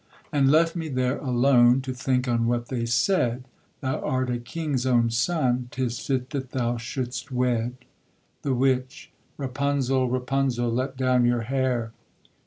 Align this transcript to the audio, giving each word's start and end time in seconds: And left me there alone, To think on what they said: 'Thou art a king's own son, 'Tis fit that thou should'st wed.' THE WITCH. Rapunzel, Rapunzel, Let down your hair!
And 0.31 0.49
left 0.49 0.75
me 0.75 0.89
there 0.89 1.19
alone, 1.19 1.81
To 1.81 1.93
think 1.93 2.27
on 2.27 2.47
what 2.47 2.69
they 2.69 2.87
said: 2.87 3.43
'Thou 3.81 3.99
art 3.99 4.31
a 4.31 4.39
king's 4.39 4.87
own 4.87 5.11
son, 5.11 5.67
'Tis 5.69 5.99
fit 5.99 6.31
that 6.31 6.49
thou 6.53 6.77
should'st 6.77 7.31
wed.' 7.31 7.75
THE 8.41 8.55
WITCH. 8.55 9.11
Rapunzel, 9.37 10.09
Rapunzel, 10.09 10.71
Let 10.71 10.97
down 10.97 11.23
your 11.25 11.41
hair! 11.41 11.91